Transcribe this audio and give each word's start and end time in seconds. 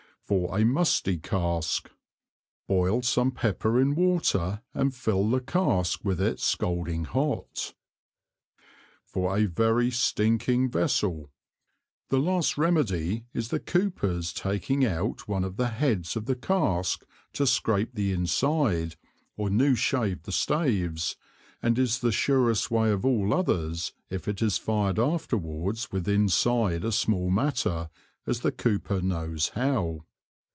For 0.23 0.57
a 0.57 0.63
Musty 0.63 1.17
Cask. 1.17 1.91
Boil 2.65 3.01
some 3.01 3.31
Pepper 3.31 3.81
in 3.81 3.95
water 3.95 4.61
and 4.73 4.95
fill 4.95 5.29
the 5.29 5.41
Cask 5.41 6.05
with 6.05 6.21
it 6.21 6.39
scalding 6.39 7.03
hot. 7.03 7.73
For 9.03 9.35
a 9.37 9.43
very 9.45 9.91
stinking 9.91 10.69
Vessel. 10.71 11.29
The 12.07 12.19
last 12.19 12.57
Remedy 12.57 13.25
is 13.33 13.49
the 13.49 13.59
Coopers 13.59 14.31
taking 14.31 14.85
out 14.85 15.27
one 15.27 15.43
of 15.43 15.57
the 15.57 15.67
Heads 15.67 16.15
of 16.15 16.27
the 16.27 16.35
Cask 16.37 17.03
to 17.33 17.45
scrape 17.45 17.93
the 17.95 18.13
inside, 18.13 18.95
or 19.35 19.49
new 19.49 19.75
shave 19.75 20.23
the 20.23 20.31
Staves, 20.31 21.17
and 21.61 21.77
is 21.77 21.99
the 21.99 22.13
surest 22.13 22.71
way 22.71 22.89
of 22.91 23.03
all 23.05 23.33
others, 23.33 23.91
if 24.09 24.29
it 24.29 24.41
is 24.41 24.57
fired 24.57 24.97
afterwards 24.97 25.91
within 25.91 26.29
side 26.29 26.85
a 26.85 26.93
small 26.93 27.29
matter, 27.29 27.89
as 28.25 28.39
the 28.39 28.53
Cooper 28.53 29.01
knows 29.01 29.49
how. 29.55 30.05